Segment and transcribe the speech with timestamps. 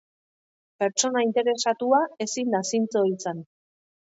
[0.83, 3.45] Pertsona interesatua ezin da zintzo izan.